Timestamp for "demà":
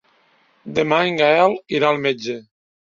0.79-1.03